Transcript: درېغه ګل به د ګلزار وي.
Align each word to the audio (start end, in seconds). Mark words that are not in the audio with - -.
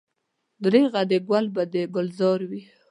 درېغه 0.63 1.03
ګل 1.29 1.45
به 1.53 1.63
د 1.73 1.75
ګلزار 1.95 2.39
وي. 2.49 2.61